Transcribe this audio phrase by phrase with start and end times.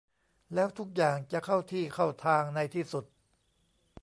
[0.53, 3.05] แล้วทุกอย่างจะเข้าที่เข้าทางในที่สุด